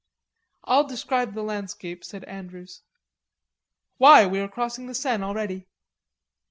"I'll 0.63 0.85
describe 0.85 1.35
the 1.35 1.43
landscape," 1.43 2.03
said 2.03 2.23
Andrews. 2.23 2.81
"Why, 3.99 4.25
we 4.25 4.39
are 4.39 4.47
crossing 4.47 4.87
the 4.87 4.95
Seine 4.95 5.23
already." 5.23 5.67